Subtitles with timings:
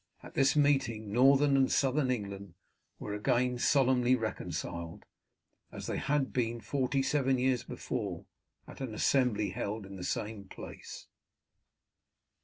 [0.23, 2.55] At this meeting Northern and Southern England
[2.97, 5.05] were again solemnly reconciled,
[5.71, 8.25] as they had been forty seven years before
[8.67, 11.05] at an assembly held at the same place.